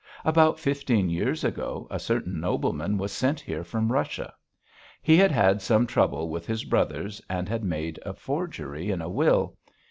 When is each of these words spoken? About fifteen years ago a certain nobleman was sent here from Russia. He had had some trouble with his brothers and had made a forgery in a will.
About 0.25 0.59
fifteen 0.59 1.11
years 1.11 1.43
ago 1.43 1.85
a 1.91 1.99
certain 1.99 2.39
nobleman 2.39 2.97
was 2.97 3.11
sent 3.11 3.39
here 3.39 3.63
from 3.63 3.91
Russia. 3.91 4.33
He 4.99 5.15
had 5.15 5.31
had 5.31 5.61
some 5.61 5.85
trouble 5.85 6.27
with 6.27 6.47
his 6.47 6.63
brothers 6.63 7.21
and 7.29 7.47
had 7.47 7.63
made 7.63 7.99
a 8.03 8.15
forgery 8.15 8.89
in 8.89 9.03
a 9.03 9.09
will. 9.09 9.57